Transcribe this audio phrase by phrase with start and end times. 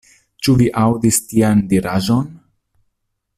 [0.45, 2.33] Ĉu vi aŭdis tian diraĵon?